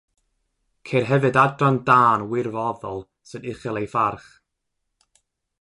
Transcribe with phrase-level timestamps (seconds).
[0.87, 4.29] Ceir hefyd adran dân wirfoddol sy'n uchel ei pharch.